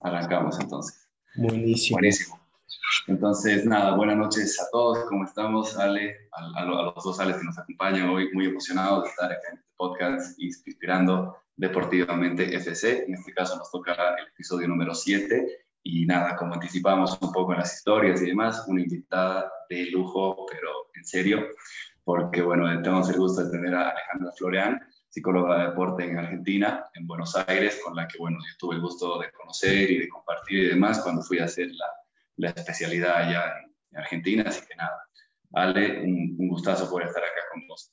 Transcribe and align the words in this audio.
Arrancamos 0.00 0.58
entonces. 0.60 1.08
Buenísimo. 1.36 1.96
Buenísimo. 1.96 2.40
Entonces, 3.06 3.64
nada, 3.64 3.96
buenas 3.96 4.16
noches 4.16 4.60
a 4.60 4.70
todos. 4.70 4.98
¿Cómo 5.08 5.24
estamos? 5.24 5.76
Ale, 5.76 6.28
a, 6.32 6.64
los 6.64 7.02
dos 7.02 7.20
Ales 7.20 7.36
que 7.36 7.44
nos 7.44 7.58
acompañan 7.58 8.08
hoy, 8.08 8.30
muy 8.32 8.46
emocionados 8.46 9.04
de 9.04 9.10
estar 9.10 9.32
acá 9.32 9.48
en 9.50 9.58
este 9.58 9.70
podcast 9.76 10.38
Inspirando 10.38 11.36
Deportivamente 11.56 12.54
FC. 12.54 13.04
En 13.06 13.14
este 13.14 13.32
caso 13.32 13.56
nos 13.56 13.70
toca 13.70 13.94
el 14.18 14.28
episodio 14.28 14.68
número 14.68 14.94
7. 14.94 15.64
Y 15.82 16.06
nada, 16.06 16.36
como 16.36 16.54
anticipamos 16.54 17.18
un 17.20 17.32
poco 17.32 17.52
en 17.52 17.60
las 17.60 17.76
historias 17.76 18.20
y 18.22 18.26
demás, 18.26 18.64
una 18.68 18.82
invitada 18.82 19.50
de 19.68 19.86
lujo, 19.90 20.46
pero 20.50 20.70
en 20.94 21.04
serio, 21.04 21.46
porque 22.04 22.42
bueno, 22.42 22.66
tenemos 22.82 23.08
el 23.10 23.18
gusto 23.18 23.44
de 23.44 23.50
tener 23.50 23.74
a 23.74 23.90
Alejandra 23.90 24.32
Floreán, 24.36 24.80
psicóloga 25.08 25.58
de 25.58 25.68
deporte 25.68 26.04
en 26.04 26.18
Argentina, 26.18 26.84
en 26.94 27.06
Buenos 27.06 27.34
Aires, 27.36 27.80
con 27.84 27.96
la 27.96 28.06
que, 28.06 28.18
bueno, 28.18 28.38
yo 28.38 28.56
tuve 28.58 28.76
el 28.76 28.82
gusto 28.82 29.18
de 29.18 29.30
conocer 29.32 29.90
y 29.90 29.98
de 29.98 30.08
compartir 30.08 30.64
y 30.64 30.68
demás 30.68 31.00
cuando 31.00 31.22
fui 31.22 31.38
a 31.38 31.44
hacer 31.44 31.68
la, 31.72 31.86
la 32.36 32.50
especialidad 32.50 33.16
allá 33.16 33.44
en 33.90 33.98
Argentina, 33.98 34.44
así 34.46 34.60
que 34.66 34.76
nada, 34.76 35.02
Ale, 35.52 36.02
un, 36.02 36.36
un 36.38 36.48
gustazo 36.48 36.90
por 36.90 37.02
estar 37.02 37.22
acá 37.22 37.40
con 37.52 37.66
vos. 37.66 37.92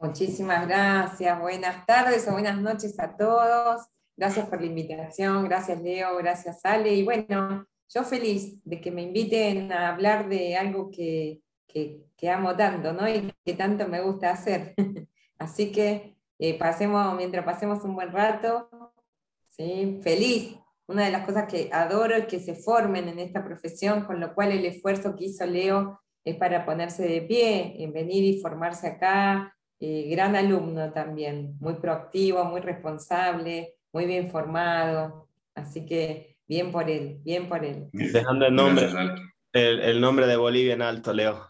Muchísimas 0.00 0.66
gracias, 0.66 1.40
buenas 1.40 1.86
tardes 1.86 2.26
o 2.26 2.32
buenas 2.32 2.60
noches 2.60 2.98
a 2.98 3.16
todos. 3.16 3.86
Gracias 4.16 4.48
por 4.48 4.60
la 4.60 4.66
invitación, 4.66 5.44
gracias 5.44 5.80
Leo, 5.80 6.16
gracias 6.16 6.64
Ale. 6.64 6.92
Y 6.92 7.04
bueno, 7.04 7.66
yo 7.88 8.02
feliz 8.04 8.56
de 8.64 8.80
que 8.80 8.90
me 8.90 9.02
inviten 9.02 9.72
a 9.72 9.90
hablar 9.90 10.28
de 10.28 10.56
algo 10.56 10.90
que, 10.90 11.40
que, 11.66 12.04
que 12.16 12.30
amo 12.30 12.56
tanto, 12.56 12.92
¿no? 12.92 13.08
Y 13.08 13.32
que 13.44 13.54
tanto 13.54 13.86
me 13.86 14.00
gusta 14.00 14.30
hacer. 14.30 14.74
Así 15.38 15.70
que 15.72 16.16
eh, 16.42 16.58
pasemos, 16.58 17.14
mientras 17.14 17.44
pasemos 17.44 17.84
un 17.84 17.94
buen 17.94 18.10
rato, 18.10 18.68
¿sí? 19.46 20.00
feliz. 20.02 20.58
Una 20.88 21.04
de 21.04 21.12
las 21.12 21.24
cosas 21.24 21.46
que 21.46 21.70
adoro 21.72 22.16
es 22.16 22.26
que 22.26 22.40
se 22.40 22.56
formen 22.56 23.06
en 23.08 23.20
esta 23.20 23.44
profesión, 23.44 24.04
con 24.06 24.18
lo 24.18 24.34
cual 24.34 24.50
el 24.50 24.64
esfuerzo 24.66 25.14
que 25.14 25.26
hizo 25.26 25.46
Leo 25.46 26.00
es 26.24 26.34
para 26.34 26.66
ponerse 26.66 27.06
de 27.06 27.22
pie, 27.22 27.76
en 27.78 27.92
venir 27.92 28.24
y 28.24 28.40
formarse 28.40 28.88
acá. 28.88 29.56
Eh, 29.78 30.08
gran 30.10 30.34
alumno 30.34 30.92
también, 30.92 31.56
muy 31.60 31.74
proactivo, 31.74 32.44
muy 32.44 32.60
responsable, 32.60 33.74
muy 33.92 34.06
bien 34.06 34.28
formado. 34.28 35.28
Así 35.54 35.86
que 35.86 36.38
bien 36.48 36.72
por 36.72 36.90
él, 36.90 37.20
bien 37.22 37.48
por 37.48 37.64
él. 37.64 37.88
Dejando 37.92 38.46
el 38.46 38.54
nombre, 38.56 38.88
el, 39.52 39.80
el 39.80 40.00
nombre 40.00 40.26
de 40.26 40.36
Bolivia 40.36 40.74
en 40.74 40.82
alto, 40.82 41.12
Leo. 41.12 41.46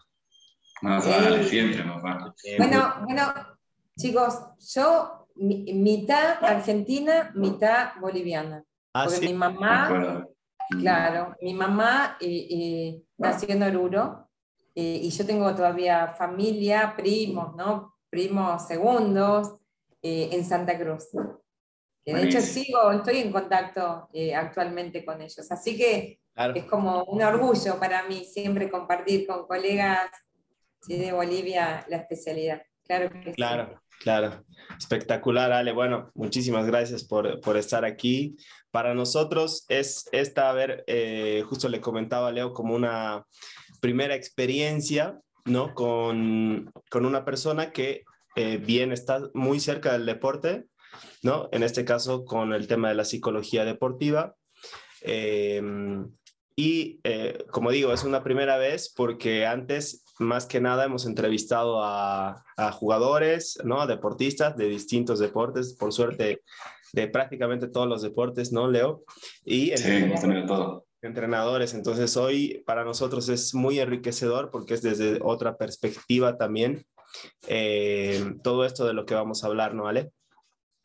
Más 0.83 1.07
vale, 1.07 1.43
siempre 1.45 1.83
nos 1.83 2.03
va. 2.03 2.35
Bueno, 2.59 2.93
bueno, 3.05 3.52
Chicos, 3.97 4.39
yo 4.73 5.27
mitad 5.35 6.43
argentina, 6.43 7.31
mitad 7.35 7.91
boliviana. 7.99 8.63
Ah, 8.93 9.05
porque 9.05 9.27
mi 9.27 9.33
mamá, 9.33 10.25
claro, 10.79 11.35
mi 11.41 11.53
mamá 11.53 12.17
eh, 12.19 12.47
eh, 12.49 13.03
nació 13.17 13.49
en 13.49 13.63
Oruro 13.63 14.29
eh, 14.75 14.99
y 15.03 15.09
yo 15.09 15.25
tengo 15.25 15.53
todavía 15.55 16.07
familia, 16.09 16.93
primos, 16.95 17.55
¿no? 17.55 17.95
Primos 18.09 18.67
segundos 18.67 19.55
en 20.01 20.43
Santa 20.43 20.77
Cruz. 20.77 21.07
de 22.05 22.23
hecho 22.23 22.41
sigo, 22.41 22.91
estoy 22.91 23.19
en 23.19 23.31
contacto 23.31 24.09
actualmente 24.35 25.05
con 25.05 25.21
ellos. 25.21 25.49
Así 25.49 25.77
que 25.77 26.19
es 26.53 26.65
como 26.65 27.05
un 27.05 27.23
orgullo 27.23 27.79
para 27.79 28.03
mí 28.03 28.25
siempre 28.25 28.69
compartir 28.69 29.25
con 29.25 29.47
colegas 29.47 30.11
de 30.85 31.11
Bolivia 31.13 31.85
la 31.87 31.97
especialidad. 31.97 32.61
Claro 32.85 33.09
claro. 33.35 33.83
Claro, 34.03 34.43
espectacular, 34.77 35.53
Ale. 35.53 35.71
Bueno, 35.71 36.11
muchísimas 36.13 36.65
gracias 36.65 37.05
por, 37.05 37.39
por 37.39 37.55
estar 37.55 37.85
aquí. 37.85 38.35
Para 38.69 38.93
nosotros 38.93 39.65
es 39.69 40.09
esta, 40.11 40.49
a 40.49 40.53
ver, 40.53 40.83
eh, 40.87 41.43
justo 41.47 41.69
le 41.69 41.79
comentaba 41.79 42.27
a 42.27 42.31
Leo 42.33 42.51
como 42.51 42.75
una 42.75 43.25
primera 43.79 44.13
experiencia, 44.13 45.19
¿no? 45.45 45.73
Con, 45.73 46.69
con 46.89 47.05
una 47.05 47.23
persona 47.23 47.71
que 47.71 48.03
eh, 48.35 48.57
bien 48.57 48.91
está 48.91 49.21
muy 49.33 49.61
cerca 49.61 49.93
del 49.93 50.05
deporte, 50.05 50.65
¿no? 51.21 51.47
En 51.53 51.63
este 51.63 51.85
caso 51.85 52.25
con 52.25 52.51
el 52.51 52.67
tema 52.67 52.89
de 52.89 52.95
la 52.95 53.05
psicología 53.05 53.63
deportiva. 53.63 54.35
Eh, 55.01 55.61
y 56.57 56.99
como 57.51 57.71
digo, 57.71 57.93
es 57.93 58.03
una 58.03 58.21
primera 58.21 58.57
vez 58.57 58.93
porque 58.93 59.45
antes 59.45 60.03
más 60.23 60.45
que 60.45 60.61
nada 60.61 60.85
hemos 60.85 61.05
entrevistado 61.05 61.83
a, 61.83 62.43
jugadores, 62.73 63.57
¿no? 63.63 63.81
A 63.81 63.87
deportistas 63.87 64.55
de 64.55 64.67
distintos 64.67 65.19
deportes, 65.19 65.73
por 65.73 65.91
suerte 65.91 66.41
de 66.93 67.07
prácticamente 67.07 67.67
todos 67.67 67.87
los 67.87 68.01
deportes, 68.01 68.51
¿no, 68.51 68.69
Leo? 68.69 69.03
Y 69.43 69.75
sí, 69.75 70.11
todo. 70.47 70.85
entrenadores. 71.01 71.73
Entonces 71.73 72.15
hoy 72.15 72.63
para 72.65 72.83
nosotros 72.83 73.29
es 73.29 73.55
muy 73.55 73.79
enriquecedor 73.79 74.51
porque 74.51 74.75
es 74.75 74.81
desde 74.81 75.19
otra 75.21 75.57
perspectiva 75.57 76.37
también 76.37 76.85
eh, 77.47 78.35
todo 78.43 78.65
esto 78.65 78.85
de 78.85 78.93
lo 78.93 79.05
que 79.05 79.15
vamos 79.15 79.43
a 79.43 79.47
hablar, 79.47 79.73
¿no, 79.73 79.87
Ale? 79.87 80.11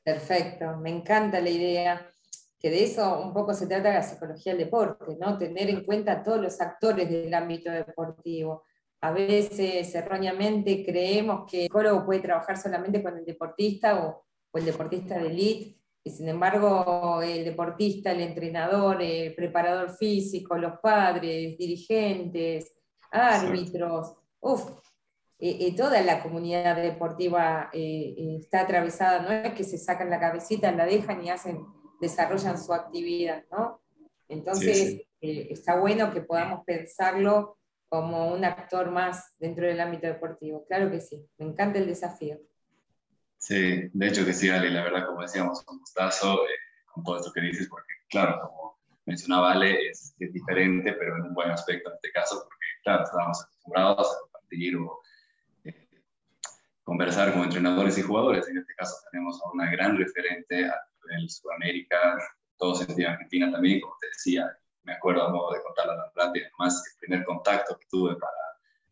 Perfecto, 0.03 0.77
me 0.79 0.91
encanta 0.91 1.41
la 1.41 1.51
idea 1.51 2.11
que 2.59 2.71
de 2.71 2.85
eso 2.85 3.21
un 3.21 3.33
poco 3.33 3.55
se 3.55 3.67
trata 3.67 3.93
la 3.93 4.03
psicología 4.03 4.53
del 4.53 4.65
deporte, 4.65 5.17
¿no? 5.21 5.39
Tener 5.39 5.71
en 5.71 5.85
cuenta 5.85 6.23
todos 6.23 6.41
los 6.41 6.61
actores 6.61 7.09
del 7.09 7.33
ámbito 7.33 7.71
deportivo, 7.71 8.65
a 9.01 9.13
veces 9.13 9.95
erróneamente 9.95 10.85
creemos 10.85 11.49
que 11.51 11.59
el 11.59 11.63
psicólogo 11.65 12.05
puede 12.05 12.21
trabajar 12.21 12.57
solamente 12.57 13.03
con 13.03 13.17
el 13.17 13.25
deportista 13.25 14.05
o, 14.05 14.25
el 14.55 14.65
deportista 14.65 15.19
de 15.19 15.29
elite, 15.29 15.77
y 16.03 16.11
sin 16.11 16.29
embargo 16.29 17.21
el 17.23 17.45
deportista, 17.45 18.11
el 18.11 18.23
entrenador, 18.23 19.01
el 19.03 19.35
preparador 19.35 19.91
físico, 19.97 20.57
los 20.57 20.81
padres, 20.81 21.57
dirigentes, 21.57 22.73
árbitros, 23.13 24.15
uff, 24.41 24.71
eh, 25.41 25.57
eh, 25.61 25.77
toda 25.77 26.01
la 26.01 26.21
comunidad 26.21 26.75
deportiva 26.77 27.71
eh, 27.73 28.37
está 28.41 28.63
atravesada, 28.63 29.21
no 29.21 29.31
es 29.31 29.55
que 29.55 29.63
se 29.63 29.79
sacan 29.79 30.11
la 30.11 30.19
cabecita, 30.19 30.73
la 30.73 30.85
dejan 30.85 31.25
y 31.25 31.31
hacen, 31.31 31.65
desarrollan 32.01 32.61
su 32.61 32.73
actividad, 32.73 33.45
¿no? 33.53 33.81
Entonces, 34.29 35.03
está 35.21 35.79
bueno 35.79 36.13
que 36.13 36.21
podamos 36.21 36.65
pensarlo 36.65 37.59
como 37.89 38.33
un 38.33 38.45
actor 38.45 38.91
más 38.91 39.35
dentro 39.39 39.67
del 39.67 39.81
ámbito 39.81 40.07
deportivo. 40.07 40.67
Claro 40.67 40.91
que 40.91 41.01
sí, 41.01 41.27
me 41.39 41.47
encanta 41.47 41.79
el 41.79 41.87
desafío. 41.87 42.39
Sí, 43.39 43.89
de 43.93 44.09
hecho 44.09 44.25
que 44.25 44.33
sí, 44.33 44.51
Ale, 44.51 44.71
la 44.71 44.83
verdad, 44.83 45.07
como 45.07 45.23
decíamos, 45.23 45.65
un 45.69 45.79
gustazo 45.79 46.45
eh, 46.45 46.51
con 46.87 47.05
todo 47.05 47.19
esto 47.19 47.33
que 47.33 47.41
dices, 47.41 47.69
porque 47.69 47.93
claro, 48.11 48.41
como 48.43 48.79
mencionaba 49.07 49.53
Ale, 49.53 49.91
es, 49.91 50.15
diferente, 50.19 50.93
pero 50.93 51.17
en 51.17 51.23
un 51.23 51.35
buen 51.35 51.51
aspecto 51.51 51.89
en 51.89 51.95
este 51.95 52.11
caso, 52.11 52.43
porque 52.43 52.67
claro, 52.83 53.05
estábamos 53.05 53.43
acostumbrados 53.43 54.07
a 54.13 54.21
compartir 54.21 54.77
o 54.77 55.01
eh, 55.65 55.89
conversar 56.83 57.33
con 57.33 57.45
entrenadores 57.45 57.97
y 57.97 58.03
jugadores. 58.03 58.49
En 58.49 58.59
este 58.59 58.75
caso 58.75 58.97
tenemos 59.11 59.41
a 59.43 59.51
una 59.53 59.71
gran 59.71 59.97
referente 59.97 60.67
a 60.67 60.75
nivel 61.07 61.31
Sudamérica, 61.31 62.19
todo 62.59 62.75
sentido 62.75 63.11
Argentina 63.11 63.51
también, 63.53 63.81
como 63.81 63.97
te 64.01 64.09
decía, 64.09 64.51
me 64.89 64.95
acuerdo 64.95 65.23
a 65.23 65.31
modo 65.31 65.53
de 65.53 65.63
contarla 65.63 65.97
la 65.97 66.13
rápida, 66.15 66.49
más 66.59 66.83
el 66.95 66.99
primer 66.99 67.25
contacto 67.27 67.77
que 67.79 67.87
tuve 67.91 68.17
para, 68.17 68.33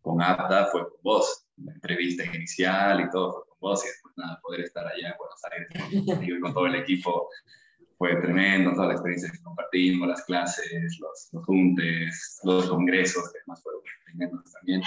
con 0.02 0.20
APTA 0.22 0.66
fue 0.66 0.82
con 0.82 1.00
vos, 1.02 1.46
la 1.56 1.72
entrevista 1.72 2.22
inicial 2.24 3.00
y 3.00 3.10
todo 3.10 3.32
fue 3.32 3.44
con 3.48 3.58
vos 3.60 3.84
y 3.84 3.88
después 3.88 4.14
nada, 4.18 4.38
poder 4.42 4.60
estar 4.60 4.86
allá 4.86 5.08
en 5.08 5.14
Buenos 5.18 5.40
Aires 5.50 6.28
y 6.28 6.40
con 6.40 6.52
todo 6.52 6.66
el 6.66 6.74
equipo 6.76 7.28
fue 7.96 8.14
tremendo, 8.16 8.74
toda 8.74 8.88
la 8.88 8.92
experiencia 8.92 9.30
que 9.32 9.42
compartimos, 9.42 10.06
las 10.06 10.22
clases, 10.24 10.98
los, 11.00 11.28
los 11.32 11.44
juntes, 11.46 12.40
los 12.44 12.68
congresos, 12.68 13.32
que 13.32 13.38
además 13.38 13.62
fueron 13.62 13.80
tremendos 14.04 14.52
también. 14.52 14.82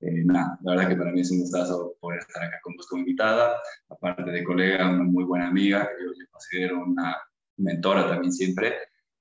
Eh, 0.00 0.24
nada, 0.24 0.58
la 0.62 0.72
verdad 0.72 0.88
que 0.88 0.96
para 0.96 1.12
mí 1.12 1.20
es 1.20 1.30
un 1.30 1.40
gustazo 1.40 1.94
poder 2.00 2.20
estar 2.20 2.42
acá 2.42 2.58
con 2.62 2.74
vos 2.76 2.86
como 2.86 3.00
invitada, 3.00 3.60
aparte 3.90 4.30
de 4.30 4.42
colega, 4.42 4.88
una 4.88 5.04
muy 5.04 5.24
buena 5.24 5.48
amiga, 5.48 5.86
que 5.86 6.04
yo 6.04 6.10
le 6.12 6.26
considero 6.28 6.82
una 6.82 7.16
mentora 7.58 8.08
también 8.08 8.32
siempre, 8.32 8.74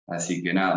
así 0.07 0.41
que 0.43 0.53
nada, 0.53 0.73